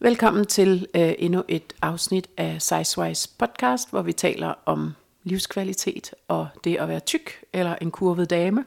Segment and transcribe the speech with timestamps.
[0.00, 4.92] Velkommen til øh, endnu et afsnit af Sizewise podcast, hvor vi taler om
[5.24, 8.64] livskvalitet og det at være tyk eller en kurvet dame.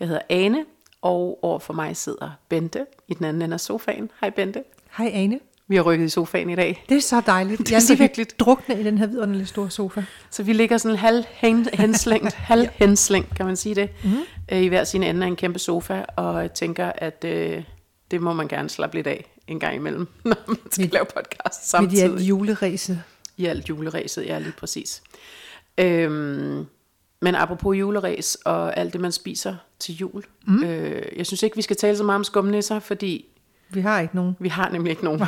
[0.00, 0.64] Jeg hedder Ane,
[1.02, 4.10] og over for mig sidder Bente i den anden ende af sofaen.
[4.20, 4.64] Hej Bente.
[4.98, 5.40] Hej Ane.
[5.68, 6.84] Vi har rykket i sofaen i dag.
[6.88, 7.58] Det er så dejligt.
[7.58, 8.40] Det er jeg er så at hyggeligt.
[8.40, 10.02] drukne i den her vidunderlige store sofa.
[10.30, 14.10] Så vi ligger sådan halv hen, henslængt, halv henslængt, kan man sige det, mm.
[14.52, 17.62] øh, i hver sin ende af en kæmpe sofa, og tænker, at øh,
[18.10, 21.04] det må man gerne slappe lidt af en gang imellem, når man skal Midt- lave
[21.04, 22.02] podcast Midt i samtidig.
[22.04, 23.02] alt juleræset.
[23.36, 25.02] I alt juleræset, ja lige præcis.
[25.78, 26.66] Øhm,
[27.20, 30.22] men apropos juleræs og alt det, man spiser til jul.
[30.46, 30.64] Mm.
[30.64, 33.26] Øh, jeg synes ikke, vi skal tale så meget om skumnisser, fordi
[33.70, 34.36] Vi har ikke nogen.
[34.40, 35.20] vi har nemlig ikke nogen.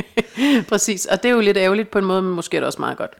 [0.68, 2.80] præcis, og det er jo lidt ærgerligt på en måde, men måske er det også
[2.80, 3.10] meget godt.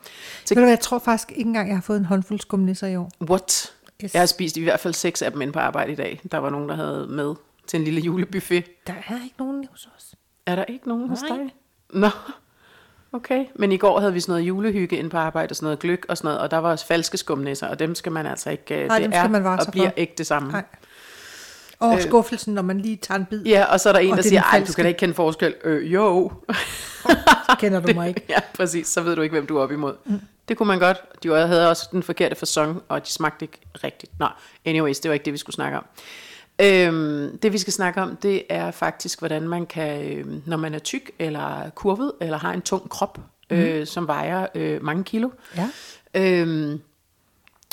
[0.51, 3.11] Ved du jeg tror faktisk ikke engang, jeg har fået en håndfuld skumnisser i år.
[3.31, 3.73] What?
[4.05, 4.15] Yes.
[4.15, 6.21] Jeg har spist i hvert fald seks af dem inde på arbejde i dag.
[6.33, 7.35] Der var nogen, der havde med
[7.67, 8.65] til en lille julebuffet.
[8.87, 10.15] Der er ikke nogen hos os.
[10.47, 11.37] Er der ikke nogen hos Nej.
[11.39, 11.55] dig?
[11.91, 12.09] Nå,
[13.13, 13.45] okay.
[13.55, 16.07] Men i går havde vi sådan noget julehygge inde på arbejde, og sådan noget gløk
[16.09, 18.83] og sådan noget, og der var også falske skumnisser, og dem skal man altså ikke...
[18.83, 19.95] øh, Nej, det dem skal er man vare og sig bliver for.
[19.97, 20.53] ikke det samme.
[20.53, 20.65] Nej.
[21.79, 22.03] Og øh.
[22.03, 23.43] skuffelsen, når man lige tager en bid.
[23.45, 24.89] Ja, og så er der en, Og der er siger, ej, du falske." kan da
[24.89, 25.55] ikke kende forskel.
[25.65, 26.33] Øh, jo.
[27.47, 28.23] Så kender du mig ikke.
[28.29, 28.87] ja, præcis.
[28.87, 29.95] Så ved du ikke, hvem du er op imod.
[30.05, 30.21] Mm.
[30.49, 31.23] Det kunne man godt.
[31.23, 34.13] De havde også den forkerte fasong, og de smagte ikke rigtigt.
[34.19, 34.27] Nå,
[34.65, 35.85] anyways, det var ikke det, vi skulle snakke om.
[36.63, 40.75] Øhm, det vi skal snakke om, det er faktisk, hvordan man kan, øhm, når man
[40.75, 43.19] er tyk, eller kurvet, eller har en tung krop,
[43.51, 45.69] øh, som vejer øh, mange kilo, Ja.
[46.15, 46.81] øhm,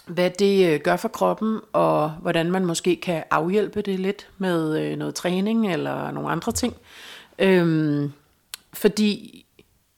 [0.08, 4.80] hvad det øh, gør for kroppen, og hvordan man måske kan afhjælpe det lidt med
[4.82, 6.76] øh, noget træning eller nogle andre ting.
[7.40, 8.12] Øhm,
[8.74, 9.46] fordi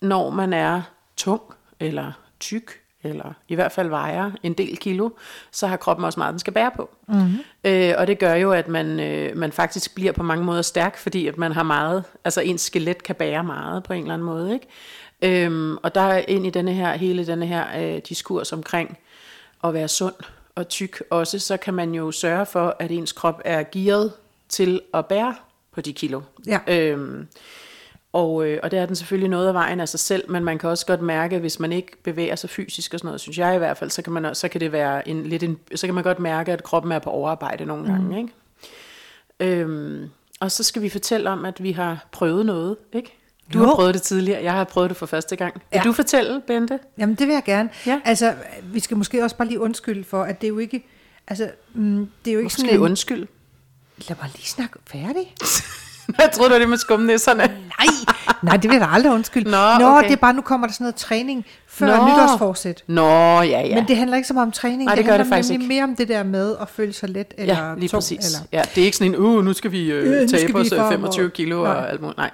[0.02, 0.81] når man er
[1.17, 1.42] tung
[1.80, 5.09] eller tyk, eller i hvert fald vejer en del kilo,
[5.52, 6.89] så har kroppen også meget, den skal bære på.
[7.08, 7.39] Mm-hmm.
[7.63, 10.97] Øh, og det gør jo, at man, øh, man faktisk bliver på mange måder stærk,
[10.97, 14.25] fordi at man har meget, altså ens skelet kan bære meget på en eller anden
[14.25, 14.53] måde.
[14.53, 14.67] Ikke?
[15.21, 18.97] Øhm, og der er ind i denne her, hele denne her øh, diskurs omkring
[19.63, 20.13] at være sund
[20.55, 24.14] og tyk også, så kan man jo sørge for, at ens krop er gearet
[24.49, 25.36] til at bære
[25.71, 26.21] på de kilo.
[26.47, 26.59] Ja.
[26.67, 27.27] Øhm,
[28.14, 30.58] og, øh, og det er den selvfølgelig noget af vejen af sig selv, men man
[30.58, 33.55] kan også godt mærke, hvis man ikke bevæger sig fysisk og sådan noget, synes jeg
[33.55, 35.94] i hvert fald, så kan, man, så kan det være en, lidt en, så kan
[35.95, 38.08] man godt mærke, at kroppen er på overarbejde nogle gange.
[38.08, 38.17] Mm.
[38.17, 38.30] Ikke?
[39.39, 43.17] Øhm, og så skal vi fortælle om, at vi har prøvet noget, ikke?
[43.54, 43.66] Du Jo.
[43.66, 45.54] har prøvet det tidligere, jeg har prøvet det for første gang.
[45.54, 45.82] Vil Ja.
[45.83, 46.80] du fortælle, Bente?
[46.98, 47.70] Jamen, det vil jeg gerne.
[47.86, 48.02] Ja.
[48.05, 48.33] Altså,
[48.64, 50.88] vi skal måske også bare lige undskylde for, at det er jo ikke...
[51.27, 52.82] Altså, mm, det er jo ikke Måske sådan en...
[52.82, 53.27] undskyld.
[54.10, 55.36] Lad mig lige snakke færdig.
[56.20, 57.44] Jeg troede, det var det med skumnisserne.
[57.44, 57.88] Nej,
[58.44, 59.52] nej, det vil jeg da aldrig undskylde.
[59.52, 60.04] Nå, Nå okay.
[60.08, 62.05] det er bare, nu kommer der sådan noget træning før Nå.
[62.08, 62.83] nytårsforsæt.
[62.88, 63.02] Nå,
[63.42, 63.76] ja, ja.
[63.76, 64.83] Men det handler ikke så meget om træning.
[64.83, 65.66] Nej, det gør handler det faktisk ikke.
[65.67, 68.02] mere om det der med at føle sig let eller ja, lige tung.
[68.02, 68.26] præcis.
[68.26, 70.70] Eller, Ja, det er ikke sådan en, uh, nu skal vi Øh, øh, tabe os
[70.70, 71.73] for- øh, 25 kilo Nej.
[71.73, 72.17] og alt muligt.
[72.17, 72.30] Nej.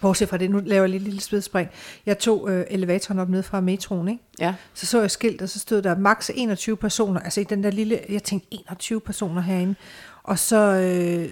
[0.00, 1.68] bortset fra det, nu laver jeg lige et lille spidspring.
[2.06, 4.22] Jeg tog øh, elevatoren op ned fra metroen, ikke?
[4.40, 4.54] Ja.
[4.74, 7.20] Så så jeg skilt, og så stod der maks 21 personer.
[7.20, 9.74] Altså i den der lille, jeg tænkte 21 personer herinde.
[10.22, 11.28] Og så øh,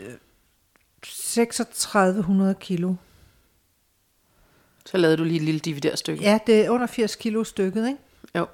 [1.03, 2.95] 3600 kilo.
[4.87, 6.23] Så lavede du lige et lille dividerstykke.
[6.23, 7.99] Ja, det er under 80 kilo stykket, ikke?
[8.35, 8.47] Jo,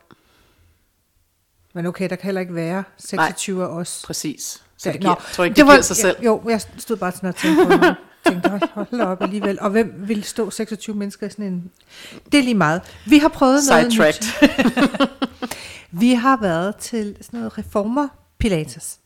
[1.75, 4.03] Men okay, der kan heller ikke være 26 af os.
[4.07, 4.63] præcis.
[4.77, 6.17] Så det Nå, giver, tror ikke, det, giver sig selv.
[6.25, 7.97] Jo, jeg stod bare sådan og tænkte på det.
[8.27, 9.61] tænkte, "Hold- op alligevel.
[9.61, 11.71] Og hvem vil stå 26 mennesker i sådan en...
[12.33, 12.83] Det er lige meget.
[13.07, 14.25] Vi har prøvet noget nyt.
[16.01, 18.99] Vi har været til sådan noget reformer pilates.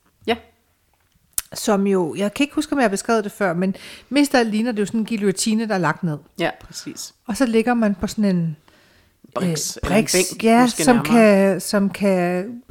[1.54, 3.75] Som jo, jeg kan ikke huske, om jeg har beskrevet det før, men
[4.09, 6.19] mest af alt ligner det jo sådan en guillotine, der er lagt ned.
[6.38, 7.14] ja, præcis.
[7.26, 8.56] Og så ligger man på sådan en
[9.34, 11.04] Brix, øh, eller en briks, bænk, ja, som nærmere.
[11.04, 12.62] kan, som kan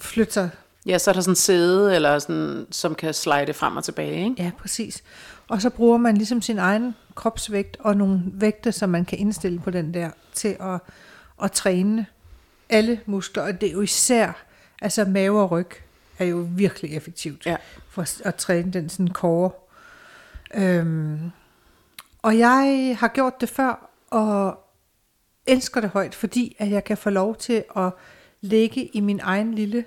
[0.00, 0.50] flytte sig
[0.86, 4.24] Ja, så er der sådan en sæde, eller sådan, som kan slide frem og tilbage,
[4.24, 4.42] ikke?
[4.42, 5.02] Ja, præcis.
[5.48, 9.60] Og så bruger man ligesom sin egen kropsvægt og nogle vægte, som man kan indstille
[9.60, 10.80] på den der, til at,
[11.42, 12.06] at træne
[12.68, 13.42] alle muskler.
[13.42, 14.44] Og det er jo især,
[14.82, 15.70] altså mave og ryg
[16.22, 17.56] er jo virkelig effektivt Ja.
[17.88, 19.50] for at, træne den sådan core.
[20.54, 21.30] Øhm,
[22.22, 24.58] og jeg har gjort det før, og
[25.46, 27.90] elsker det højt, fordi at jeg kan få lov til at
[28.40, 29.84] ligge i min egen lille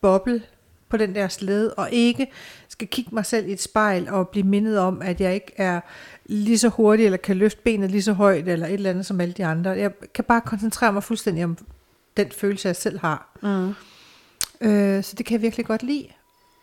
[0.00, 0.42] boble
[0.88, 2.26] på den der slæde, og ikke
[2.68, 5.80] skal kigge mig selv i et spejl og blive mindet om, at jeg ikke er
[6.26, 9.20] lige så hurtig, eller kan løfte benet lige så højt, eller et eller andet som
[9.20, 9.70] alle de andre.
[9.70, 11.56] Jeg kan bare koncentrere mig fuldstændig om
[12.16, 13.38] den følelse, jeg selv har.
[13.42, 13.74] Mm.
[14.62, 16.06] Øh, så det kan jeg virkelig godt lide.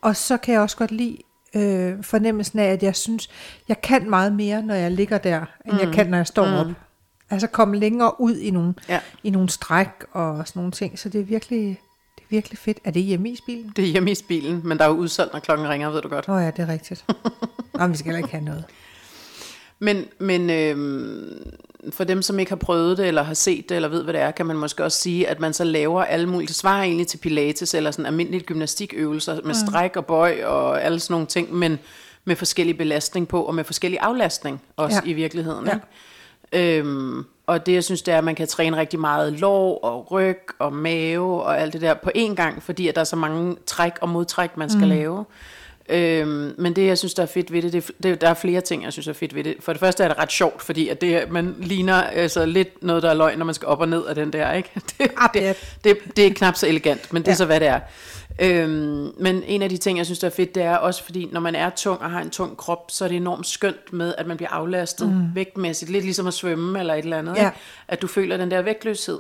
[0.02, 1.18] Og så kan jeg også godt lide
[1.56, 3.30] øh, fornemmelsen af, at jeg synes,
[3.68, 5.80] jeg kan meget mere, når jeg ligger der, end mm.
[5.80, 6.54] jeg kan, når jeg står mm.
[6.54, 6.68] op.
[7.30, 9.00] Altså komme længere ud i nogle, Ja.
[9.24, 11.00] i nogle stræk og sådan nogle ting.
[11.00, 11.80] Så det er virkelig,
[12.16, 12.80] det er virkelig fedt.
[12.84, 13.74] Er det hjemme i bilen?
[13.76, 16.08] Det er hjemme i bilen, men der er jo udsolgt, når klokken ringer, ved du
[16.08, 16.28] godt.
[16.28, 17.06] Nå ja, det er rigtigt.
[17.80, 18.66] Nå, vi skal heller ikke have noget.
[19.80, 21.52] Men, men øhm,
[21.92, 24.22] for dem, som ikke har prøvet det, eller har set det, eller ved, hvad det
[24.22, 27.08] er, kan man måske også sige, at man så laver alle mulige, det svarer egentlig
[27.08, 29.54] til pilates, eller sådan almindelige gymnastikøvelser, med Mm.
[29.68, 31.80] stræk og bøj, og alle sådan nogle ting, men
[32.26, 35.10] med forskellig belastning på, og med forskellig aflastning også Ja.
[35.10, 35.66] i virkeligheden.
[35.66, 35.74] Ja.
[35.74, 36.78] Ikke?
[36.80, 40.12] Øhm, og det, jeg synes, det er, at man kan træne rigtig meget lår og
[40.12, 43.16] ryg og mave og alt det der på én gang, fordi at der er så
[43.16, 44.90] mange træk og modtræk, man skal mm.
[44.90, 45.26] lave.
[45.90, 48.62] Øhm, men det, jeg synes, der er fedt ved det, det, det, der er flere
[48.62, 49.56] ting, jeg synes er fedt ved det.
[49.60, 53.04] For det første er det ret sjovt, fordi at det, man ligner altså, lidt noget,
[53.04, 54.54] der er løgn, når man skal op og ned af den der.
[54.54, 54.70] Ikke?
[55.00, 55.54] Det, Ah, det, ja.
[55.84, 57.36] det, det er knap så elegant, men det er Ja.
[57.36, 57.80] så, hvad det er.
[58.42, 61.30] Øhm, men en af de ting, jeg synes, der er fedt, det er også, fordi
[61.32, 64.14] når man er tung og har en tung krop, så er det enormt skønt med,
[64.18, 65.36] at man bliver aflastet mm.
[65.36, 65.92] vægtmæssigt.
[65.92, 67.36] Lidt ligesom at svømme eller et eller andet.
[67.36, 67.46] Ja.
[67.46, 67.58] Ikke?
[67.88, 69.20] At du føler den der vægtløshed.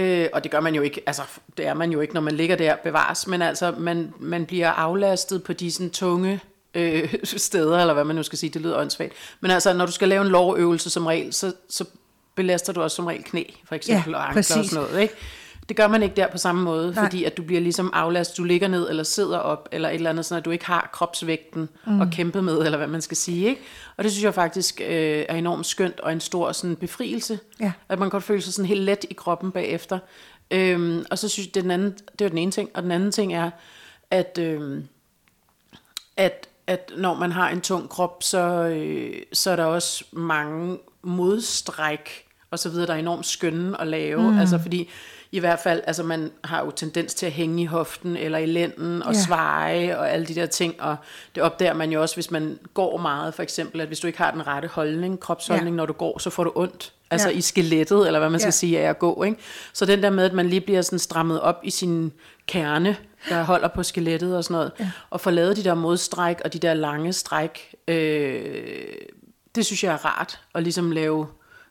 [0.00, 1.22] Øh, og det gør man jo ikke, altså
[1.56, 4.70] det er man jo ikke, når man ligger der bevares, men altså man, man bliver
[4.70, 6.40] aflastet på de sådan tunge
[6.74, 9.12] øh, steder, eller hvad man nu skal sige, det lyder åndssvagt.
[9.40, 11.84] Men altså, når du skal lave en lårøvelse som regel, så, så
[12.34, 14.70] belaster du også som regel knæ, for eksempel, Ja, og ankler og præcis.
[14.70, 15.14] sådan noget, ikke?
[15.70, 17.04] Det gør man ikke der på samme måde, Nej.
[17.04, 20.10] fordi at du bliver ligesom aflastet, du ligger ned eller sidder op, eller et eller
[20.10, 22.00] andet, sådan at du ikke har kropsvægten mm.
[22.00, 23.60] at kæmpe med, eller hvad man skal sige, ikke?
[23.96, 27.72] Og det synes jeg faktisk øh, er enormt skønt, og en stor sådan, befrielse, Ja.
[27.88, 29.98] at man godt føle sig sådan helt let i kroppen bagefter.
[30.50, 32.82] Øhm, og så synes jeg, det er, den anden, det er den ene ting, og
[32.82, 33.50] den anden ting er,
[34.10, 34.88] at, øhm,
[36.16, 40.78] at, at når man har en tung krop, så, øh, så er der også mange
[41.02, 44.32] modstræk og så videre, der er enormt skønne at lave.
[44.32, 44.38] Mm.
[44.38, 44.88] Altså fordi
[45.32, 48.46] i hvert fald, altså man har jo tendens til at hænge i hoften eller i
[48.46, 49.20] lænden og Ja.
[49.20, 50.96] sveje og alle de der ting, og
[51.34, 54.18] det opdager man jo også, hvis man går meget for eksempel, at hvis du ikke
[54.18, 55.76] har den rette holdning, kropsholdning, Ja.
[55.76, 56.92] når du går, så får du ondt.
[57.10, 57.34] Altså Ja.
[57.36, 58.50] i skelettet, eller hvad man skal ja.
[58.50, 59.22] sige, af at gå.
[59.22, 59.36] Ikke?
[59.72, 62.12] Så den der med, at man lige bliver sådan strammet op i sin
[62.46, 62.96] kerne,
[63.28, 64.90] der holder på skelettet og sådan noget, ja.
[65.10, 68.94] og får lavet de der modstræk og de der lange stræk, øh,
[69.54, 71.26] det synes jeg er rart, at ligesom lave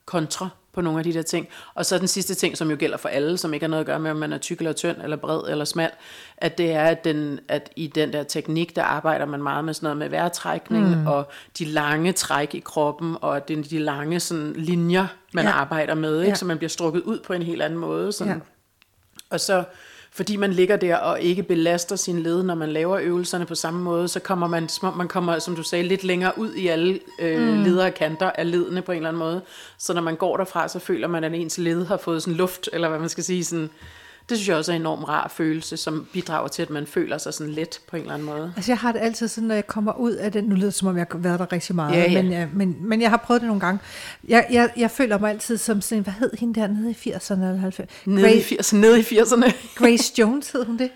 [0.06, 1.48] kontra på nogle af de der ting.
[1.74, 3.86] Og så den sidste ting, som jo gælder for alle, som ikke har noget at
[3.86, 5.90] gøre med, om man er tyk eller tynd, eller bred eller smal,
[6.38, 9.74] at det er, at, den, at i den der teknik, der arbejder man meget med
[9.74, 11.08] sådan noget med vejrtrækning, mm.
[11.08, 11.30] og
[11.60, 15.52] de lange træk i kroppen, og det er de lange sådan, linjer, man Ja.
[15.52, 16.30] arbejder med, ikke?
[16.30, 16.36] Ja.
[16.36, 18.12] så man bliver strukket ud på en helt anden måde.
[18.12, 18.34] Sådan.
[18.34, 18.40] Ja.
[19.30, 19.64] Og så,
[20.20, 23.82] fordi man ligger der og ikke belaster sin led, når man laver øvelserne på samme
[23.82, 27.42] måde, så kommer man, man kommer, som du sagde, lidt længere ud i alle øh,
[27.42, 27.64] mm.
[27.64, 29.42] leder og kanter af ledene på en eller anden måde.
[29.78, 32.70] Så når man går derfra, så føler man, at ens led har fået sådan luft,
[32.74, 33.46] eller hvad man skal sige.
[33.46, 33.70] Sådan,
[34.30, 37.18] det synes jeg også er en enorm rar følelse, som bidrager til, at man føler
[37.18, 38.54] sig sådan let på en eller anden måde.
[38.56, 40.74] Altså jeg har det altid sådan, når jeg kommer ud af den, nu lyder det
[40.74, 42.22] som om, jeg har været der rigtig meget, Ja, ja.
[42.22, 43.80] Men, jeg, men, men jeg har prøvet det nogle gange.
[44.28, 47.34] Jeg, jeg, jeg føler mig altid som sådan, hvad hed hende der nede i 80'erne
[47.34, 47.86] eller 90'erne?
[48.06, 48.76] Nede i 80'erne.
[48.76, 49.52] Nede i 80'erne.
[49.76, 50.90] Grace Jones hed hun det?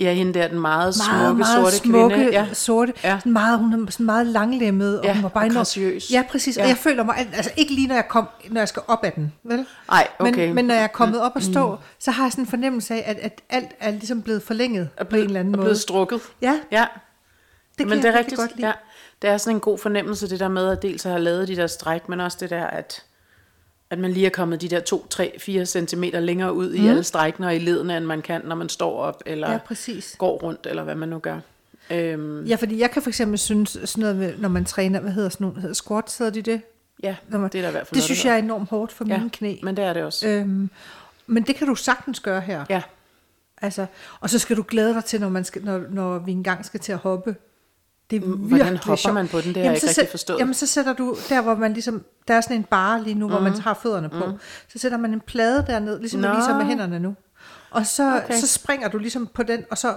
[0.00, 2.32] Ja, hende der, den meget smukke, meget, meget sorte smukke, kvinde.
[2.32, 2.46] Ja.
[2.52, 3.18] sorte, Ja.
[3.18, 6.10] sådan meget, hun er sådan meget langlemmet, og Ja, hun var bare og enormt-.
[6.12, 6.62] Ja, præcis, ja.
[6.62, 9.04] og jeg føler mig, alt- altså ikke lige når jeg, kom, når jeg skal op
[9.04, 9.66] ad den, vel?
[9.92, 10.46] Ej, okay.
[10.46, 11.80] Men, men når jeg er kommet op og stå, mm.
[11.98, 15.04] så har jeg sådan en fornemmelse af, at, at alt er ligesom blevet forlænget Er
[15.04, 15.64] på en eller anden er måde.
[15.66, 16.20] blevet strukket.
[16.42, 16.86] Ja, Ja,
[17.78, 18.66] det kan men jeg det er rigtig godt lide.
[18.66, 18.72] Ja,
[19.22, 21.56] det er sådan en god fornemmelse, det der med at dels at have lavet de
[21.56, 23.02] der stræk, men også det der, at,
[23.90, 26.84] at man lige er kommet de der 2, 3, 4 cm længere ud mm.
[26.84, 29.58] i alle strækkene og i ledene, end man kan, når man står op, eller Ja,
[29.58, 30.14] præcis.
[30.18, 31.38] går rundt, eller hvad man nu gør.
[31.90, 35.12] Øhm, Ja, fordi jeg kan for eksempel synes, sådan noget med, når man træner, hvad
[35.12, 36.60] hedder sådan nogle, hedder squats, hedder de det?
[37.02, 38.68] ja, Når man, det er der i hvert fald Det noget, synes jeg er enormt
[38.70, 39.18] hårdt for hedder.
[39.18, 39.56] mine knæ.
[39.62, 40.28] men det er det også.
[40.28, 40.70] Øhm,
[41.26, 42.64] men det kan du sagtens gøre her.
[42.70, 42.82] Ja,
[43.62, 43.86] Altså,
[44.20, 46.80] og så skal du glæde dig til, når, man skal, når, når vi engang skal
[46.80, 47.36] til at hoppe.
[48.10, 49.14] Det er Hvordan virkelig hopper sjovt.
[49.14, 49.48] man på den?
[49.48, 50.38] Det har jeg ikke så rigtig sæt- forstået.
[50.38, 53.26] Jamen, så sætter du, der hvor man ligesom, der er sådan en bare lige nu,
[53.26, 53.32] mm.
[53.32, 54.26] hvor man har fødderne på.
[54.26, 54.32] Mm.
[54.68, 56.28] Så sætter man en plade derned, ligesom Nå.
[56.34, 57.14] viser med hænderne nu.
[57.70, 58.34] Og så, okay.
[58.40, 59.94] Så springer du ligesom på den, og så,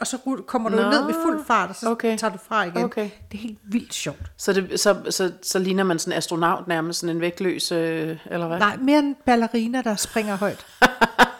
[0.00, 0.90] og så kommer du Nå.
[0.90, 1.90] ned med fuld fart, og så.
[1.90, 2.18] Okay.
[2.18, 2.84] tager du fra igen.
[2.84, 3.10] Okay.
[3.32, 4.22] Det er helt vildt sjovt.
[4.36, 8.18] så, det, så, så, så ligner man sådan en astronaut nærmest, sådan en vægtløs, øh,
[8.30, 8.58] eller hvad?
[8.58, 10.66] Nej, mere en ballerina, der springer højt.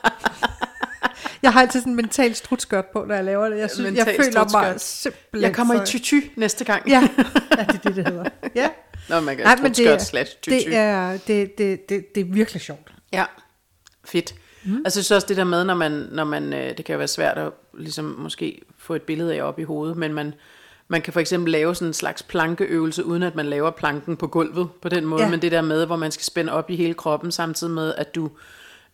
[1.47, 3.59] jeg har altid sådan en mental strutskørt på, når jeg laver det.
[3.59, 6.89] Jeg, synes, jeg Mental føler mig simpelthen Jeg kommer i tyty næste gang.
[6.89, 7.01] Ja,
[7.59, 8.25] ja, det er det, det hedder.
[8.55, 8.69] Ja.
[9.09, 10.55] Nå, man kan Nej, men det, slash tyty.
[10.55, 12.93] det, er, det, det, det, det er virkelig sjovt.
[13.13, 13.25] Ja,
[14.05, 14.35] fedt.
[14.65, 14.77] Mm.
[14.85, 16.99] Altså, jeg synes også det der med, når man, når man øh, det kan jo
[16.99, 20.35] være svært at ligesom, måske få et billede af op i hovedet, men man,
[20.89, 24.27] man kan for eksempel lave sådan en slags plankeøvelse, uden at man laver planken på
[24.27, 25.31] gulvet på den måde, ja.
[25.31, 28.15] men det der med, hvor man skal spænde op i hele kroppen, samtidig med, at
[28.15, 28.31] du,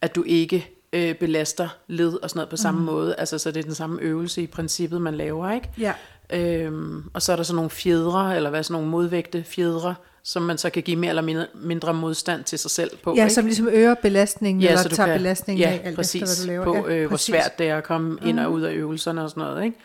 [0.00, 2.87] at du ikke øh, belaster led og sådan noget på samme Mm.
[2.87, 3.14] måde.
[3.18, 5.68] Altså, så det er den samme øvelse i princippet, man laver, ikke?
[5.78, 5.92] Ja.
[6.32, 10.42] Øhm, og så er der sådan nogle fjedre, eller hvad sådan nogle modvægte fjedre, som
[10.42, 13.14] man så kan give mere eller mindre, modstand til sig selv på.
[13.16, 13.34] Ja, ikke?
[13.34, 16.22] som ligesom øger belastningen, Ja, eller så du tager kan, belastningen ja, af, alt præcis,
[16.22, 16.82] efter, hvad du laver.
[16.82, 17.26] på, ja, øh, hvor præcis.
[17.26, 19.64] svært det er at komme ind og ud af øvelserne og sådan noget.
[19.64, 19.76] Ikke?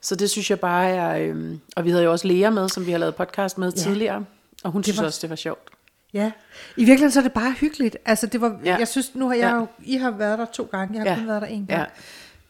[0.00, 1.28] Så det synes jeg bare er...
[1.34, 3.80] Øh, og vi havde jo også Lea med, som vi har lavet podcast med Ja.
[3.80, 4.24] tidligere.
[4.64, 5.68] Og hun Det synes var- også, det var sjovt.
[6.14, 6.32] Ja,
[6.76, 7.96] i virkeligheden så er det bare hyggeligt.
[8.04, 8.76] Altså det var, ja.
[8.78, 9.54] Jeg synes, nu har jeg Ja.
[9.56, 11.16] jo, I har været der to gange, jeg har Ja.
[11.18, 11.88] kun været der en gang.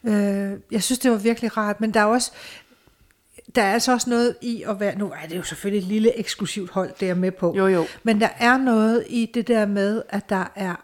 [0.03, 0.51] Ja.
[0.51, 2.31] Øh, jeg synes, det var virkelig rart, men der er også,
[3.55, 6.17] der er altså også noget i at være, nu er det jo selvfølgelig et lille
[6.19, 7.53] eksklusivt hold, det er med på.
[7.57, 7.85] Jo, jo.
[8.03, 10.75] Men der er noget i det der med, at der er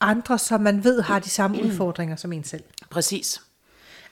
[0.00, 2.64] andre, som man ved har de samme udfordringer som en selv.
[2.90, 3.40] Præcis.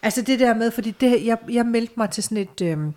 [0.02, 2.92] Altså det der med, fordi det, jeg, jeg meldte mig til sådan et, øhm,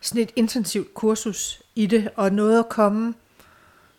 [0.00, 3.14] sådan et intensivt kursus i det, og noget at komme,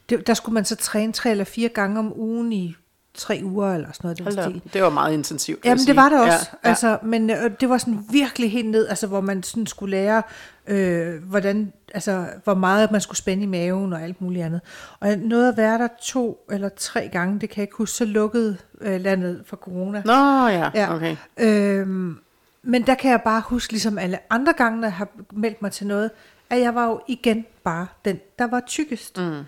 [0.10, 2.76] det, der skulle man så træne tre eller fire gange om ugen i
[3.14, 4.18] tre uger eller sådan noget.
[4.18, 4.74] Den Hold stil.
[4.74, 5.66] Det var meget intensivt.
[5.66, 6.70] Jamen det var det også, Ja, ja, ja.
[6.70, 10.24] altså, men øh, det var sådan virkelig helt ned, altså hvor man sådan skulle lære,
[10.68, 14.62] øh, hvordan, altså hvor meget man skulle spænde i maven og alt muligt andet.
[15.00, 17.96] Og jeg nåede at være der to eller tre gange, det kan jeg ikke huske,
[17.98, 20.02] så lukkede øh, landet for corona.
[20.06, 20.96] Nå ja, Ja.
[20.96, 21.16] okay.
[21.40, 22.18] Øhm,
[22.64, 25.72] men der kan jeg bare huske, ligesom alle andre gange, når jeg har meldt mig
[25.72, 26.12] til noget,
[26.50, 29.18] at jeg var jo igen bare den, der var tykkest.
[29.18, 29.40] Mm.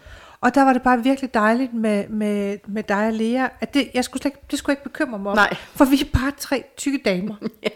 [0.45, 3.89] Og der var det bare virkelig dejligt med, med, med dig og Lea, at det,
[3.93, 5.37] jeg skulle slet ikke, det skulle ikke bekymre mig om.
[5.37, 5.55] Nej.
[5.75, 7.35] For vi er bare tre tykke damer.
[7.63, 7.69] Ja,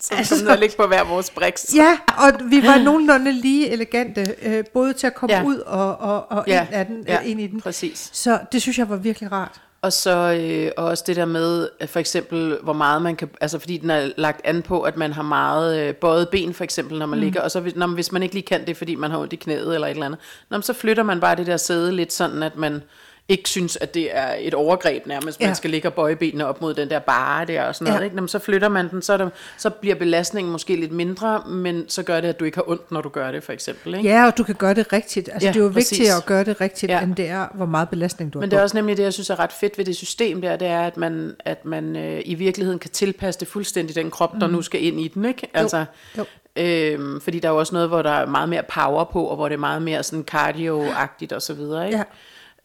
[0.00, 1.74] så Altså- altså, ligge på hver vores briks.
[1.74, 5.40] ja, og vi var nogenlunde lige elegante, øh, både til at komme Ja.
[5.40, 5.46] ja.
[5.46, 7.60] ud og, og, og Ja, ind, af den, ja, øh, ind i den.
[7.60, 8.10] præcis.
[8.12, 9.60] Så det synes jeg var virkelig rart.
[9.84, 13.30] Og så øh, og også det der med, at for eksempel, hvor meget man kan,
[13.40, 16.64] altså fordi den er lagt an på, at man har meget øh, bøjet ben, for
[16.64, 17.22] eksempel, når man mm.
[17.22, 19.32] ligger, og så hvis, når, hvis man ikke lige kan det, fordi man har ondt
[19.32, 22.12] i knæet eller et eller andet, når, så flytter man bare det der sæde lidt
[22.12, 22.82] sådan, at man
[23.28, 25.54] ikke synes, at det er et overgreb nærmest, man Ja.
[25.54, 28.04] skal ligge og bøje benene op mod den der bare der og sådan noget, Ja.
[28.04, 28.16] ikke?
[28.16, 29.28] Nå, men så flytter man den, så, er der,
[29.58, 32.92] så bliver belastningen måske lidt mindre, men så gør det, at du ikke har ondt,
[32.92, 34.08] når du gør det, for eksempel, ikke?
[34.08, 35.28] Ja, og du kan gøre det rigtigt.
[35.32, 35.90] Altså, Ja, det er jo præcis.
[35.98, 37.00] vigtigt at gøre det rigtigt, Ja.
[37.02, 39.12] end det er, hvor meget belastning du har Men det er også nemlig det, jeg
[39.12, 42.22] synes er ret fedt ved det system der, det er, at man, at man øh,
[42.24, 45.50] i virkeligheden kan tilpasse det fuldstændig den krop, der nu skal ind i den, ikke?
[45.54, 45.84] Altså,
[46.18, 46.24] jo.
[46.56, 49.36] Øhm, fordi der er jo også noget, hvor der er meget mere power på, og
[49.36, 51.98] hvor det er meget mere sådan cardio-agtigt og så videre, ikke?
[51.98, 52.04] Ja.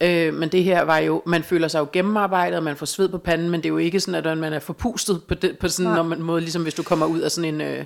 [0.01, 3.09] Øh, men det her var jo, man føler sig jo gennemarbejdet, og man får sved
[3.09, 5.67] på panden, men det er jo ikke sådan, at man er forpustet på, det, på
[5.67, 6.15] sådan Nej.
[6.15, 7.85] en måde, ligesom hvis du kommer ud af sådan en, øh,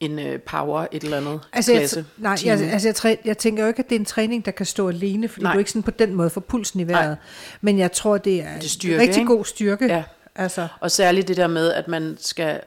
[0.00, 1.96] en øh, power, et eller andet Altså, klasse.
[1.96, 2.52] jeg, nej, time.
[2.52, 4.66] jeg, altså jeg, træ, jeg tænker jo ikke, at det er en træning, der kan
[4.66, 5.48] stå alene, fordi Nej.
[5.50, 5.54] nej.
[5.54, 7.16] du ikke sådan på den måde får pulsen i vejret.
[7.60, 9.34] Men jeg tror, det er, Det er styrke, rigtig ikke?
[9.34, 9.86] god styrke.
[9.86, 10.02] Ja.
[10.34, 12.60] Altså, Og særligt det der med, at man skal,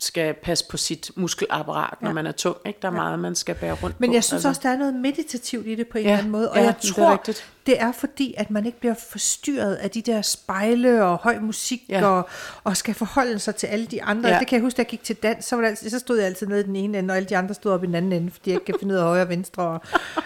[0.00, 2.14] skal passe på sit muskelapparat, når Ja.
[2.14, 2.56] man er tung.
[2.66, 2.78] Ikke?
[2.82, 4.14] Der er meget, man skal bære rundt men på.
[4.14, 6.50] jeg synes også, der er noget meditativt i det på en Ja, eller anden måde.
[6.50, 7.44] Og ja, jeg det er tror, rigtigt.
[7.70, 11.82] Det er fordi, at man ikke bliver forstyrret af de der spejle og høj musik,
[11.88, 12.06] Ja.
[12.06, 12.28] og,
[12.64, 14.28] og skal forholde sig til alle de andre.
[14.30, 14.38] Ja.
[14.38, 16.16] Det kan jeg huske, da jeg gik til dans, så, var det altid, så stod
[16.18, 17.94] jeg altid nede i den ene ende, og alle de andre stod op i den
[17.94, 19.62] anden ende, fordi jeg ikke kan finde ud af højre og venstre.
[19.62, 19.80] Og,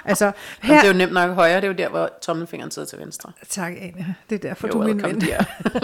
[0.05, 0.33] altså, Her...
[0.75, 2.99] Det her, er jo nemt nok højre, det er jo der, hvor tommelfingeren sidder til
[2.99, 3.33] venstre.
[3.49, 4.15] Tak, Ane.
[4.31, 5.23] Det er derfor, Jo, du er min ven.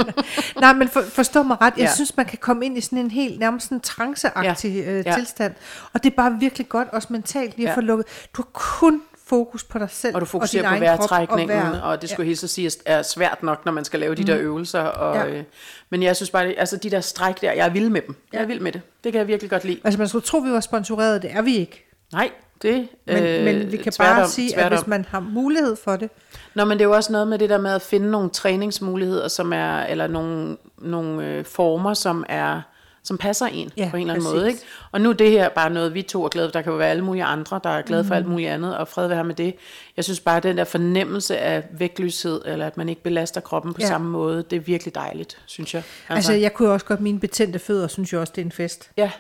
[0.61, 1.75] Nej, men for, forstå mig ret.
[1.77, 1.95] Jeg Ja.
[1.95, 4.91] synes, man kan komme ind i sådan en helt nærmest sådan tranceagtig ja.
[4.91, 5.15] øh, Ja.
[5.15, 5.55] tilstand.
[5.93, 7.77] Og det er bare virkelig godt, også mentalt, lige at Ja.
[7.77, 8.07] få lukket.
[8.37, 10.15] Du har kun fokus på dig selv.
[10.15, 11.83] Og du fokuserer din på vejrtrækningen, og, vejret.
[11.83, 12.29] og det skulle ja.
[12.29, 14.81] helt så sige er svært nok, når man skal lave de der øvelser.
[14.81, 15.27] Og, Ja.
[15.27, 15.43] øh,
[15.91, 18.15] men jeg synes bare, det, altså de der stræk der, jeg er vild med dem.
[18.33, 18.47] Jeg er Ja.
[18.47, 18.81] vild med det.
[19.05, 19.81] Det kan jeg virkelig godt lide.
[19.85, 21.23] Altså, man skulle tro, vi var sponsoreret.
[21.23, 21.87] Det er vi ikke.
[22.13, 22.31] Nej,
[22.63, 24.79] det Men, øh, men vi kan bare tværtom, sige, at tværtom.
[24.79, 26.11] hvis man har mulighed for det,
[26.55, 29.29] Nå, men det er jo også noget med det der med at finde nogle træningsmuligheder,
[29.29, 32.61] som er, eller nogle, nogle øh, former, som er
[33.03, 34.35] som passer en Ja, på en eller anden præcis.
[34.37, 34.49] måde.
[34.49, 34.61] Ikke?
[34.93, 36.53] Og nu er det her bare noget, vi to er glade for.
[36.53, 38.89] Der kan jo være alle mulige andre, der er glade for alt muligt andet, og
[38.89, 39.55] fred være med det.
[39.97, 43.75] Jeg synes bare, at den der fornemmelse af vægtløshed, eller at man ikke belaster kroppen
[43.75, 43.87] på Ja.
[43.87, 45.83] samme måde, det er virkelig dejligt, synes jeg.
[46.09, 48.53] altså, altså jeg kunne også godt, mine betændte fødder, synes jeg også, det er en
[48.53, 48.91] fest.
[48.97, 49.11] Ja,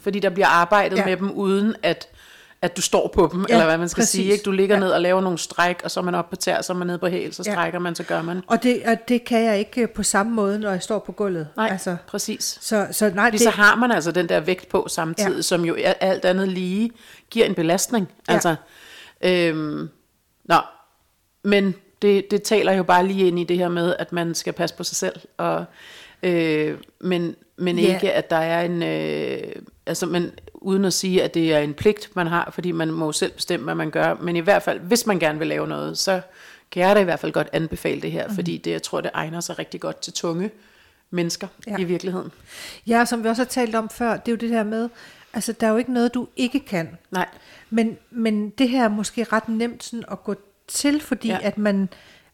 [0.00, 0.96] fordi der bliver arbejdet.
[0.96, 1.04] Ja.
[1.04, 2.08] med dem, uden at,
[2.62, 4.10] at du står på dem, ja, Ja, eller hvad man skal præcis.
[4.20, 4.32] sige.
[4.32, 4.42] Ikke?
[4.44, 4.80] Du ligger ja.
[4.80, 4.86] Ja.
[4.86, 6.86] ned og laver nogle stræk, og så er man oppe på tær, så er man
[6.86, 7.52] nede på hæl, så Ja.
[7.52, 8.40] strækker man, så gør man.
[8.46, 11.12] Og det, og det kan jeg ikke øh, på samme måde, når jeg står på
[11.12, 11.48] gulvet.
[11.56, 12.58] Nej, Altså, præcis.
[12.60, 15.36] så, så nej, Fordi det, så har man altså den der vægt på samtidig, ja.
[15.36, 15.42] Ja.
[15.42, 16.90] som jo alt andet lige
[17.30, 18.08] giver en belastning.
[18.28, 18.32] Ja.
[18.32, 18.54] Altså,
[19.20, 19.88] øhm,
[20.44, 20.56] nå,
[21.44, 24.52] men det, det taler jo bare lige ind i det her med, at man skal
[24.52, 25.64] passe på sig selv, og,
[26.22, 27.94] øh, men, men Ja.
[27.94, 29.52] ikke, at der er en, øh,
[29.86, 33.12] altså, men uden at sige, at det er en pligt, man har, fordi man må
[33.12, 35.98] selv bestemme, hvad man gør, men i hvert fald, hvis man gerne vil lave noget,
[35.98, 36.20] så
[36.70, 38.34] kan jeg da i hvert fald godt anbefale det her, mm.
[38.34, 40.50] fordi det, jeg tror, det egner sig rigtig godt til tunge
[41.10, 41.76] mennesker ja.
[41.78, 42.32] I virkeligheden.
[42.86, 44.88] ja, som vi også har talt om før, det er jo det her med,
[45.34, 46.98] altså der er jo ikke noget, du ikke kan.
[47.10, 47.28] Nej,
[47.70, 50.34] Men, men det her er måske ret nemt sådan at gå
[50.68, 51.38] til, fordi Ja.
[51.42, 51.46] ja.
[51.46, 51.88] at man,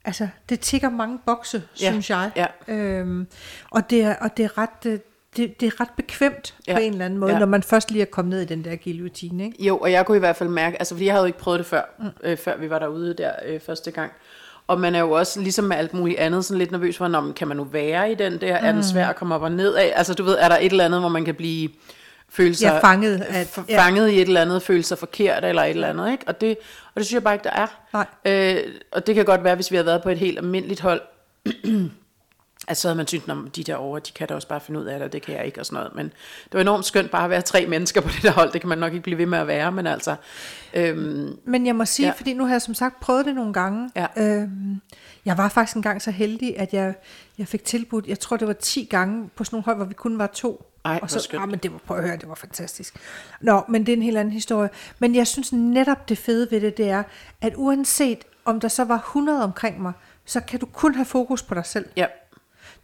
[0.04, 2.30] altså det tigger mange bokse, Ja, synes jeg.
[2.36, 2.46] ja.
[2.74, 3.26] Øhm,
[3.70, 5.00] og, det er, og det er ret...
[5.36, 7.38] Det, det er ret bekvemt Ja, på en eller anden måde, ja.
[7.38, 9.64] når man først lige er kommet ned i den der guillotine, ikke?
[9.64, 11.58] Jo, og jeg kunne i hvert fald mærke, altså fordi jeg havde jo ikke prøvet
[11.58, 12.04] det før, mm.
[12.24, 14.12] øh, før vi var derude der øh, første gang.
[14.66, 17.32] Og man er jo også, ligesom med alt muligt andet, sådan lidt nervøs for, når
[17.36, 18.60] kan man nu være i den der?
[18.60, 18.66] Mm.
[18.66, 19.92] Er den svær at komme op og ned af?
[19.96, 21.68] Altså du ved, er der et eller andet, hvor man kan blive
[22.28, 23.78] føle sig Ja, fanget f- ja.
[23.86, 26.24] fanget i et eller andet, føle sig forkert eller et eller andet, ikke?
[26.26, 26.56] Og det,
[26.94, 27.66] og det synes jeg bare ikke, der er.
[27.92, 28.06] Nej.
[28.24, 31.00] Øh, og det kan godt være, hvis vi havde været på et helt almindeligt hold,
[32.69, 34.81] at så havde man syntes, at de der over, de kan da også bare finde
[34.81, 35.95] ud af det, og det kan jeg ikke og sådan noget.
[35.95, 38.52] Men det var enormt skønt bare at være tre mennesker på det der hold.
[38.52, 40.14] Det kan man nok ikke blive ved med at være, men altså...
[40.75, 42.12] Øhm, Men jeg må sige, Ja.
[42.16, 43.90] fordi nu har jeg som sagt prøvet det nogle gange.
[43.97, 44.07] Ja.
[44.16, 44.81] Øhm,
[45.25, 46.95] jeg var faktisk engang så heldig, at jeg,
[47.38, 49.95] jeg fik tilbudt, jeg tror det var 10 gange på sådan nogle hold, hvor vi
[49.95, 50.69] kun var to.
[50.85, 51.42] Ej, og så, skønt.
[51.42, 52.95] ah, men det var, prøv at høre, det var fantastisk.
[53.40, 54.71] Nå, men det er en helt anden historie.
[54.99, 57.02] Men jeg synes netop det fede ved det, det er,
[57.40, 59.92] at uanset om der så var 100 omkring mig,
[60.25, 61.87] så kan du kun have fokus på dig selv.
[61.97, 62.07] ja,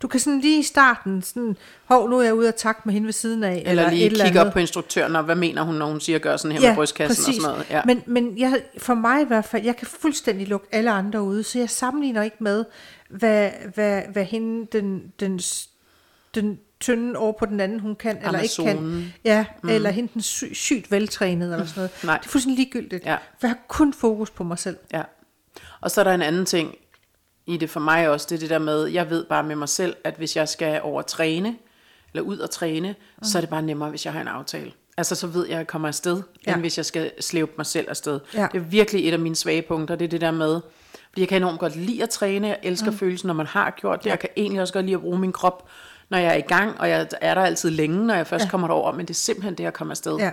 [0.02, 2.94] Du kan sådan lige i starten, sådan, hov, nu er jeg ude at takke med
[2.94, 3.50] hende ved siden af.
[3.66, 6.18] eller, eller lige et kigge op på instruktøren, og hvad mener hun, når hun siger,
[6.18, 7.70] gør sådan her med brystkassen og sådan noget.
[7.70, 7.82] Ja.
[7.84, 11.42] Men, men jeg, for mig i hvert fald, jeg kan fuldstændig lukke alle andre ude,
[11.42, 12.64] så jeg sammenligner ikke med,
[13.08, 15.40] hvad, hvad, hvad hende, den, den,
[16.34, 18.68] den tynde over på den anden, hun kan eller ikke kan.
[18.68, 19.14] Amazonen.
[19.24, 19.68] Ja, mm.
[19.68, 21.90] eller hende den sy- sygt veltrænet eller sådan noget.
[22.04, 22.18] Nej.
[22.18, 23.04] Det er fuldstændig ligegyldigt.
[23.04, 23.14] Ja.
[23.14, 24.76] For jeg har kun fokus på mig selv.
[24.92, 25.02] Ja.
[25.80, 26.74] Og så er der en anden ting
[27.48, 29.68] i det for mig også, det er det der med, jeg ved bare med mig
[29.68, 31.56] selv, at hvis jeg skal over træne,
[32.14, 33.24] eller ud og træne, mm.
[33.24, 34.72] så er det bare nemmere, hvis jeg har en aftale.
[34.96, 36.52] Altså så ved jeg, at jeg kommer afsted, ja.
[36.52, 38.20] End hvis jeg skal slæbe mig selv afsted.
[38.34, 38.48] Ja.
[38.52, 40.60] Det er virkelig et af mine svage punkter, det er det der med,
[41.08, 42.96] fordi jeg kan enormt godt lide at træne, jeg elsker mm.
[42.96, 44.10] følelsen, når man har gjort det, ja.
[44.10, 45.68] jeg kan egentlig også godt lide at bruge min krop,
[46.08, 48.50] når jeg er i gang, og jeg er der altid længe, når jeg først ja.
[48.50, 50.16] kommer derover, men det er simpelthen det at komme afsted.
[50.16, 50.30] Ja.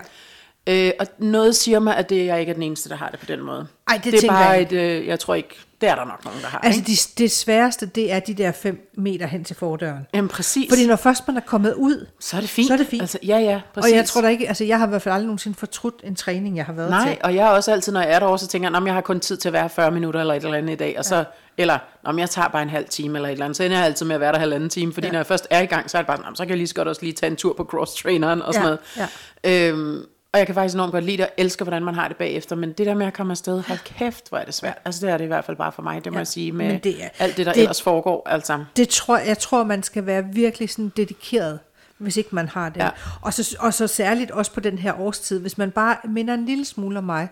[0.66, 3.20] Øh, og noget siger mig, at det, jeg ikke er den eneste, der har det
[3.20, 3.66] på den måde.
[3.88, 5.48] Ej, det det er tænker bare jeg et, øh, jeg tror ikke,
[5.80, 6.58] det er der nok nogen, der har.
[6.58, 6.90] Altså ikke?
[6.92, 10.06] de, det sværeste, det er de der 5 meter hen til fordøren.
[10.14, 12.66] Jamen præcis, Fordi når først man er kommet ud, så er det fint.
[12.68, 13.02] så er det fint.
[13.02, 13.92] Altså, ja, ja, præcis.
[13.92, 16.14] og jeg tror da ikke, altså jeg har i hvert fald aldrig nogensinde fortrudt en
[16.16, 17.18] træning, jeg har været Nej, til.
[17.24, 19.00] og jeg er også altid, når jeg er derovre, så tænker jeg, "Nå, jeg har
[19.00, 21.24] kun tid til at være 40 minutter eller et eller andet i dag, og så,
[21.58, 23.86] eller, om jeg tager bare en halv time eller et eller andet, så ender jeg
[23.86, 25.08] altid med at være der halvanden time, fordi ja.
[25.08, 25.12] Ja.
[25.12, 26.56] når jeg først er i gang, så er det bare sådan, "Nå, så kan jeg
[26.58, 29.06] lige så godt også lige tage en tur på cross-traineren og sådan Ja,
[29.44, 29.70] noget.
[29.72, 30.02] Øhm,
[30.36, 32.56] og jeg kan faktisk enormt godt lide det, og elsker, hvordan man har det bagefter,
[32.56, 34.78] men det der med at komme afsted, hold kæft, hvor er det svært.
[34.84, 36.52] Altså det er det i hvert fald bare for mig, det må Ja, jeg sige,
[36.52, 38.64] med det er- alt det, der det- ellers foregår, altså.
[38.76, 41.58] Det tror, jeg tror, man skal være virkelig sådan dedikeret,
[41.98, 42.80] hvis ikke man har det.
[42.80, 42.88] Ja.
[43.22, 46.46] Og, så, og så særligt også på den her årstid, hvis man bare minder en
[46.46, 47.28] lille smule om mig,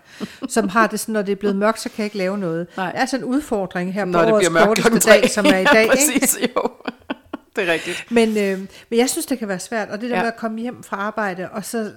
[0.49, 2.67] som har det sådan, når det er blevet mørkt, så kan jeg ikke lave noget.
[2.77, 2.93] Nej.
[2.93, 5.65] Det er sådan en udfordring her Når på det årets korteste dag, som er i
[5.75, 5.75] dag.
[5.75, 5.93] ja, ikke?
[5.95, 6.71] præcis, jo.
[7.57, 8.05] det er rigtigt.
[8.11, 8.59] Men, øh,
[8.91, 10.23] men jeg synes, det kan være svært, og det der ja.
[10.23, 11.91] med at komme hjem fra arbejde, og så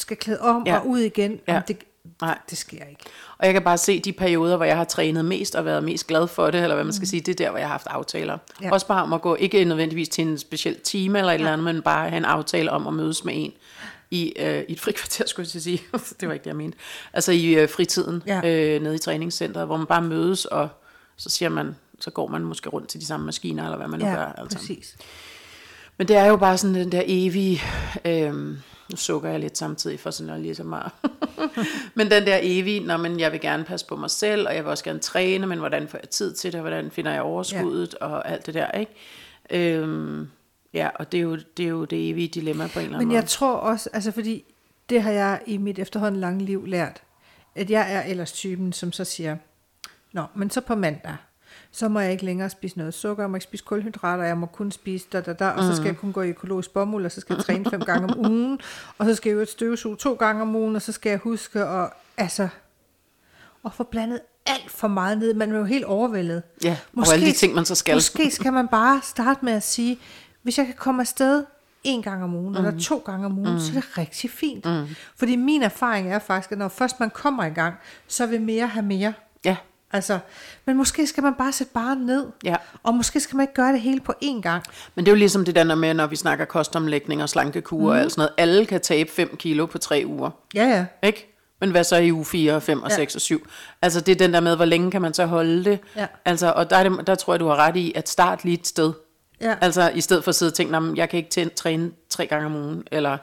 [0.00, 0.72] skal klæde om Ja.
[0.72, 0.78] ja.
[0.78, 1.60] og ud igen, Ja.
[1.68, 1.76] det,
[2.20, 2.38] Nej.
[2.50, 3.02] det sker ikke.
[3.38, 6.06] Og jeg kan bare se de perioder, hvor jeg har trænet mest og været mest
[6.06, 7.86] glad for det, eller hvad man skal sige, det er der, hvor jeg har haft
[7.90, 8.38] aftaler.
[8.60, 8.66] Ja.
[8.66, 8.72] Ja.
[8.72, 11.64] Også bare om at gå, ikke nødvendigvis til en speciel time eller et eller andet,
[11.64, 13.52] men bare have en aftale om at mødes med en
[14.10, 15.82] i, øh, i et frikvarter, skulle jeg sige.
[16.20, 16.78] det var ikke det, jeg mente.
[17.12, 18.40] Altså i øh, fritiden, ja.
[18.44, 18.74] Ja.
[18.76, 20.68] øh, nede i træningscenteret, hvor man bare mødes, og
[21.16, 24.00] så siger man, så går man måske rundt til de samme maskiner, eller hvad man
[24.00, 24.24] nu Ja, gør.
[24.38, 24.58] Altså.
[24.58, 24.96] præcis.
[25.98, 27.62] Men det er jo bare sådan den der evige,
[28.04, 28.58] øhm,
[28.90, 30.82] nu sukker jeg lidt samtidig for sådan at ligesom at,
[31.96, 34.64] men den der evige, når man, jeg vil gerne passe på mig selv, og jeg
[34.64, 37.22] vil også gerne træne, men hvordan får jeg tid til det, og hvordan finder jeg
[37.22, 38.06] overskuddet, ja.
[38.06, 38.92] og alt det der, ikke?
[39.50, 40.28] Øhm,
[40.74, 42.98] ja, og det er, jo, det er jo det evige dilemma på en eller anden
[42.98, 43.16] Men måde.
[43.16, 44.44] jeg tror også, altså fordi
[44.88, 47.02] det har jeg i mit efterhånden lange liv lært,
[47.54, 49.36] at jeg er ellers typen, som så siger,
[50.12, 51.16] Nå, men så på mandag,
[51.70, 54.46] så må jeg ikke længere spise noget sukker, jeg må ikke spise kulhydrater, jeg må
[54.46, 57.12] kun spise da, da, da, og så skal jeg kun gå i økologisk bomuld, og
[57.12, 58.60] så skal jeg træne fem gange om ugen,
[58.98, 61.18] og så skal jeg jo et støvsuge to gange om ugen, og så skal jeg
[61.18, 62.48] huske at, altså,
[63.64, 65.34] at få blandet alt for meget ned.
[65.34, 66.42] Man er jo helt overvældet.
[66.64, 67.94] Ja, og alle de ting, man så skal.
[67.94, 69.98] Måske skal man bare starte med at sige,
[70.42, 71.44] hvis jeg kan komme afsted
[71.84, 72.56] en gang om ugen, mm.
[72.56, 73.60] eller to gange om ugen, mm.
[73.60, 74.64] så er det rigtig fint.
[74.64, 74.86] Mm.
[75.16, 77.74] Fordi min erfaring er faktisk, at når først man kommer i gang,
[78.06, 79.12] så vil mere have mere.
[79.44, 79.56] Ja,
[79.92, 80.18] Altså,
[80.66, 82.26] men måske skal man bare sætte bare ned.
[82.44, 82.56] Ja.
[82.82, 84.64] Og måske skal man ikke gøre det hele på én gang.
[84.94, 87.84] men det er jo ligesom det der med, når vi snakker kostomlægning og slankekur mm.
[87.86, 88.34] og alt sådan noget.
[88.36, 90.30] Alle kan tabe 5 kilo på tre uger.
[90.54, 90.86] Ja, ja.
[91.06, 91.32] Ikke?
[91.60, 92.96] Men hvad så i uge 4, og 5 og Ja.
[92.96, 93.46] 6 og 7?
[93.82, 95.78] Altså det er den der med, hvor længe kan man så holde det?
[95.96, 96.06] Ja.
[96.24, 98.54] Altså, og der, er det, der tror jeg, du har ret i, at start lige
[98.58, 98.92] et sted.
[99.40, 99.54] Ja.
[99.60, 102.26] Altså i stedet for at sidde og tænke, "Nå, men jeg kan ikke træne tre
[102.26, 103.18] gange om ugen, eller,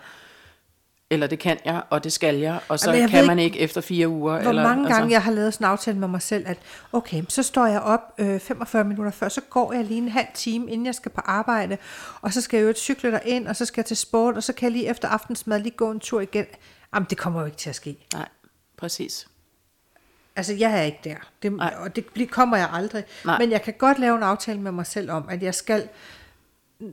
[1.13, 3.81] eller det kan jeg, og det skal jeg, og så Jamen, kan man ikke efter
[3.81, 4.41] fire uger.
[4.41, 6.57] Hvor eller, mange gange altså, jeg har lavet sådan en aftale med mig selv, at
[6.91, 10.27] okay, så står jeg op øh, 45 minutter før, så går jeg lige en halv
[10.33, 11.77] time, inden jeg skal på arbejde,
[12.21, 14.43] og så skal jeg jo cykle der ind, og så skal jeg til sport, og
[14.43, 16.45] så kan jeg lige efter aftensmad lige gå en tur igen.
[16.93, 17.97] Jamen, det kommer jo ikke til at ske.
[18.13, 18.27] Nej,
[18.77, 19.27] præcis.
[20.35, 21.73] Altså, jeg er ikke der, det, Nej.
[21.77, 23.03] og det kommer jeg aldrig.
[23.25, 23.39] Nej.
[23.39, 25.89] Men jeg kan godt lave en aftale med mig selv om, at jeg skal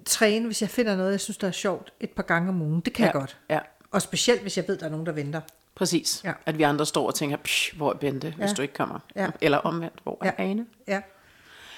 [0.04, 2.80] træne, hvis jeg finder noget, jeg synes, der er sjovt, et par gange om ugen.
[2.80, 3.38] Det kan ja, jeg godt.
[3.50, 3.58] Ja,
[3.90, 5.40] Og specielt, hvis jeg ved, der er nogen, der venter.
[5.74, 6.20] præcis.
[6.24, 6.32] Ja.
[6.46, 8.54] At vi andre står og tænker, "Psh, hvor er Bente, hvis Ja.
[8.54, 8.98] du ikke kommer?
[9.16, 9.28] Ja.
[9.40, 10.44] Eller omvendt, hvor er Ja.
[10.44, 10.66] Ane?
[10.88, 11.00] Ja.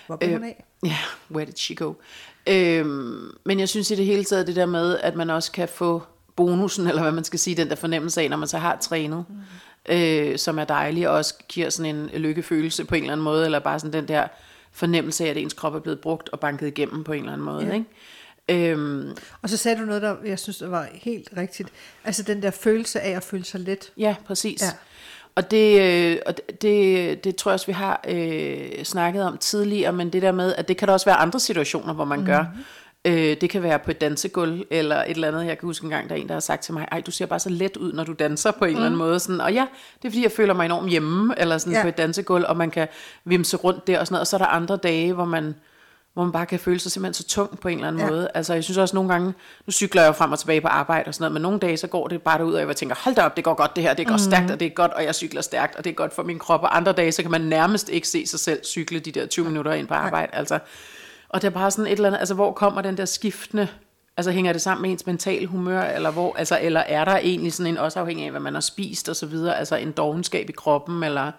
[0.07, 0.65] Hvor bliver hun af?
[0.85, 0.97] Ja,
[1.31, 1.93] where did she go?
[2.47, 5.69] Øhm, men jeg synes i det hele taget, det der med, at man også kan
[5.69, 6.03] få
[6.37, 9.25] bonusen, eller hvad man skal sige, den der fornemmelse af, når man så har trænet,
[9.29, 9.95] mm.
[9.95, 13.45] øh, som er dejlig, og også giver sådan en lykkefølelse på en eller anden måde,
[13.45, 14.29] eller bare sådan den der
[14.73, 17.45] fornemmelse af, at ens krop er blevet brugt og banket igennem på en eller anden
[17.45, 17.67] måde.
[17.67, 17.73] Ja.
[17.73, 17.87] Ikke?
[18.53, 19.11] Øhm,
[19.43, 21.69] Og så sagde du noget, der jeg synes der var helt rigtigt.
[22.05, 23.93] Altså den der følelse af at føle sig let.
[23.99, 24.63] Ja, præcis.
[24.63, 24.69] Ja.
[25.35, 29.93] Og, det, øh, og det- det, tror jeg også, vi har øh, snakket om tidligere,
[29.93, 32.27] men det der med, at det kan der også være andre situationer, hvor man mm.
[32.27, 32.45] gør.
[33.05, 35.47] Øh, det kan være på et dansegulv, eller et eller andet.
[35.47, 37.11] Jeg kan huske en gang, der er en, der har sagt til mig, ej, du
[37.11, 38.77] ser bare så let ud, når du danser på en mm.
[38.77, 39.21] eller anden måde.
[39.21, 39.67] Sådan, og ja,
[40.03, 41.83] det er fordi, jeg føler mig enormt hjemme, eller sådan ja.
[41.83, 42.89] på et dansegulv, og man kan
[43.25, 44.21] vimse rundt der og sådan noget.
[44.21, 45.55] Og så er der andre dage, hvor man
[46.15, 48.09] hvor man bare kan føle sig simpelthen så tung på en eller anden Ja.
[48.11, 48.29] måde.
[48.35, 49.35] Altså jeg synes også nogle gange,
[49.67, 51.77] nu cykler jeg jo frem og tilbage på arbejde og sådan noget, men nogle dage
[51.77, 53.85] så går det bare derud, og jeg tænker, hold da op, det går godt det
[53.85, 54.19] her, det går mm.
[54.19, 56.39] stærkt, og det er godt, og jeg cykler stærkt, og det er godt for min
[56.39, 59.27] krop, og andre dage, så kan man nærmest ikke se sig selv cykle de der
[59.27, 60.35] 20 minutter ind på arbejde.
[60.35, 60.59] Altså.
[61.29, 63.69] Og det er bare sådan et eller andet, altså hvor kommer den der skiftende,
[64.17, 67.53] altså hænger det sammen med ens mental humør, eller, hvor, altså, eller er der egentlig
[67.53, 70.49] sådan en, også afhængig af, hvad man har spist og så videre, altså en dovenskab
[70.49, 71.31] i kroppen, eller...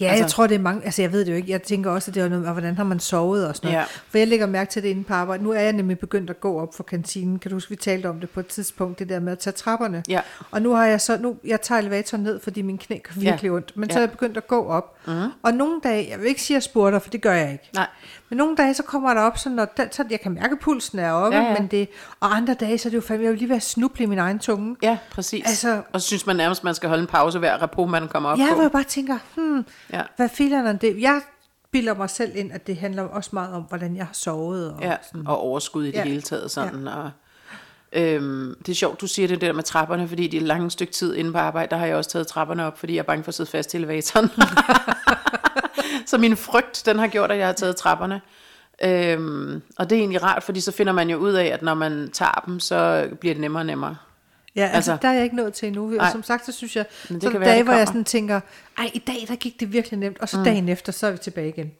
[0.00, 1.90] Ja, altså, jeg tror, det er mange, altså jeg ved det jo ikke, jeg tænker
[1.90, 3.80] også, at det er noget, med, hvordan har man sovet og sådan noget.
[3.80, 3.84] Ja.
[4.10, 5.42] For jeg lægger mærke til det inde på arbejde.
[5.44, 7.38] Nu er jeg nemlig begyndt at gå op for kantinen.
[7.38, 9.52] Kan du huske, vi talte om det på et tidspunkt, det der med at tage
[9.54, 10.02] trapperne.
[10.08, 10.20] Ja.
[10.50, 13.48] Og nu har jeg så, nu, jeg tager elevatoren ned, fordi min knæ gør virkelig
[13.48, 13.54] Ja.
[13.54, 13.76] ondt.
[13.76, 13.98] Men så Ja.
[13.98, 14.96] er jeg begyndt at gå op.
[15.06, 15.12] Mm.
[15.42, 17.70] Og nogle dage, jeg vil ikke sige, at jeg spurter, for det gør jeg ikke.
[17.74, 17.86] Nej.
[18.28, 20.58] Men nogle dage, så kommer der op, sådan, og den, så jeg kan mærke, at
[20.58, 21.58] pulsen er oppe, Ja, ja.
[21.58, 21.88] men det,
[22.20, 24.18] og andre dage, så er det jo fandme, jeg vil lige være snuble i min
[24.18, 24.76] egen tunge.
[24.82, 25.42] Ja, præcis.
[25.46, 28.28] Altså- og så synes man nærmest, man skal holde en pause hver rapport, man kommer
[28.30, 28.54] op Ja, på.
[28.54, 30.02] hvor jeg bare tænker, hmm, Ja.
[30.16, 31.00] hvad filer det?
[31.00, 31.20] Jeg
[31.70, 34.70] bilder mig selv ind, at det handler også meget om, hvordan jeg har sovet.
[34.72, 35.98] Og, Ja, og overskud i det Ja.
[35.98, 36.04] ja.
[36.08, 36.88] hele taget sådan.
[36.88, 37.10] Og,
[37.92, 40.92] øhm, det er sjovt, du siger det der med trapperne, fordi det er langt stykke
[40.92, 43.24] tid inde på arbejde, der har jeg også taget trapperne op, fordi jeg er bange
[43.24, 44.30] for at sidde fast i elevatoren.
[46.06, 48.20] så min frygt, den har gjort, at jeg har taget trapperne.
[48.84, 51.74] Øhm, og det er egentlig rart, fordi så finder man jo ud af, at når
[51.74, 53.96] man tager dem, så bliver det nemmere og nemmere.
[54.56, 55.84] Ja, altså, Altså- der er jeg ikke nået til endnu.
[55.84, 56.12] Og Nej.
[56.12, 58.40] som sagt, så synes jeg, Men det så kan være, dage, hvor jeg sådan tænker,
[58.78, 60.44] ej, i dag, der gik det virkelig nemt, og så mm.
[60.44, 61.72] dagen efter, så er vi tilbage igen.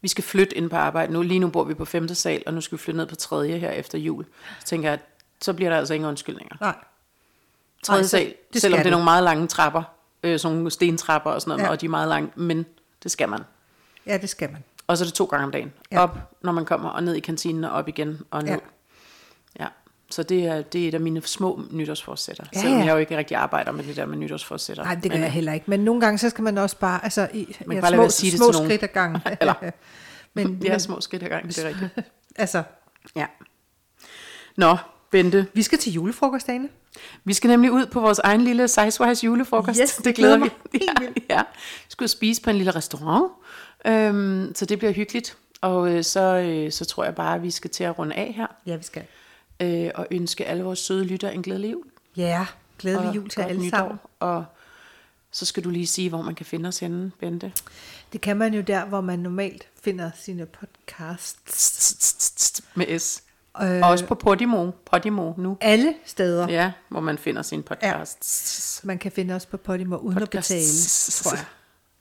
[0.00, 1.22] Vi skal flytte ind på arbejde nu.
[1.22, 3.58] Lige nu bor vi på femte sal, og nu skal vi flytte ned på tredje
[3.58, 4.24] her efter jul.
[4.60, 4.98] Så tænker jeg,
[5.40, 6.56] så bliver der altså ingen undskyldninger.
[6.60, 6.74] Nej.
[7.82, 9.82] tredje så- sal, det selvom det er nogle meget lange trapper,
[10.22, 11.70] øh, sådan nogle stentrapper og sådan noget, ja.
[11.70, 12.66] og de er meget lange, men
[13.06, 13.40] det skal man.
[14.06, 14.64] Ja, det skal man.
[14.86, 15.72] Og så er det to gange om dagen.
[15.92, 16.00] Ja.
[16.02, 18.52] Op, når man kommer, og ned i kantinen og op igen, og ned.
[18.52, 18.58] Ja.
[19.60, 19.66] Ja.
[20.10, 22.44] Så det er, det er et af mine små nytårsforsætter.
[22.54, 24.84] Ja, Ja, Selvom jeg jo ikke rigtig arbejder med det der med nytårsforsætter.
[24.84, 25.70] Nej, det gør Men, jeg heller ikke.
[25.70, 28.12] Men nogle gange, så skal man også bare, altså, i, Man ja, bare små, at
[28.12, 29.20] sige det små til skridt ad gangen.
[29.40, 29.54] Eller-
[30.34, 31.90] men, Det er men, små skridt ad gangen, det er rigtigt.
[32.36, 32.62] altså,
[33.16, 33.26] Ja.
[34.56, 34.76] Nå,
[35.16, 36.68] Bente, vi skal til julefrokostdagene.
[37.24, 39.78] vi skal nemlig ud på vores egen lille Sizewise julefrokost.
[39.82, 41.18] Yes, det glæder mig helt ja, vildt.
[41.30, 41.42] ja.
[41.84, 43.32] Vi skal spise på en lille restaurant,
[43.86, 45.36] øhm, så det bliver hyggeligt.
[45.60, 48.32] Og øh, så, øh, så tror jeg bare, at vi skal til at runde af
[48.36, 48.46] her.
[48.66, 49.04] Ja, vi skal.
[49.60, 51.84] øh, og ønske alle vores søde lytter en glædelig jul.
[52.16, 52.46] Ja,
[52.78, 53.78] glædelig og jul til alle nytår.
[53.78, 53.98] sammen.
[54.20, 54.44] Og
[55.30, 57.52] så skal du lige sige, hvor man kan finde os henne, Bente.
[58.12, 62.62] Det kan man jo der, hvor man normalt finder sine podcasts.
[62.74, 63.22] Med S.
[63.62, 65.56] Øh, Og også på Podimo, Podimo nu.
[65.60, 66.48] alle steder.
[66.48, 68.80] Ja, hvor man finder sin podcast.
[68.84, 70.50] Man kan finde os på Podimo uden Podcast.
[70.50, 71.44] at betale, tror jeg.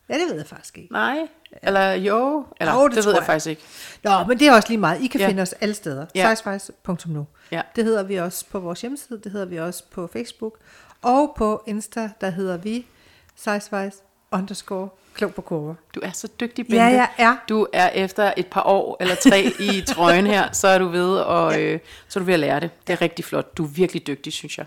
[0.09, 0.93] Ja, det ved jeg faktisk ikke.
[0.93, 1.27] Nej,
[1.63, 3.25] eller jo, eller Jo, det det, ved jeg jeg.
[3.25, 3.61] faktisk ikke.
[4.03, 5.01] Nå, men det er også lige meget.
[5.01, 5.27] I kan Ja.
[5.27, 6.05] finde os alle steder.
[6.15, 6.35] Ja.
[6.35, 7.27] Sizewise.nu.
[7.51, 7.61] Ja.
[7.75, 9.19] Det hedder vi også på vores hjemmeside.
[9.23, 10.53] Det hedder vi også på Facebook.
[11.01, 12.87] Og på Insta, der hedder vi
[13.35, 13.97] Sizewise
[14.31, 15.75] underscore klog på kurver.
[15.95, 16.75] Du er så dygtig, Bente.
[16.77, 17.35] Ja, jeg er.
[17.49, 21.17] Du er efter et par år eller tre i trøjen her, så er du ved,
[21.17, 21.59] og ja.
[21.59, 22.69] øh, så er du ved at lære det.
[22.87, 23.57] Det er rigtig flot.
[23.57, 24.65] Du er virkelig dygtig, synes jeg.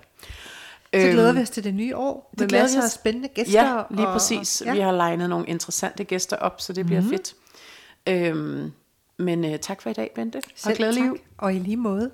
[0.94, 2.30] Så Øhm, glæder vi os til det nye år.
[2.38, 3.64] Med glæder vi masser af spændende gæster.
[3.64, 4.60] Ja, lige og, præcis.
[4.60, 4.72] Og, Ja.
[4.72, 7.16] Vi har legnet nogle interessante gæster op, så det bliver mm-hmm.
[7.16, 7.34] fedt.
[8.06, 8.72] Øhm,
[9.16, 10.36] men øh, tak for i dag, Bente.
[10.36, 11.08] Og Selv glædelig tak.
[11.08, 11.18] jul.
[11.38, 12.10] Og i lige måde.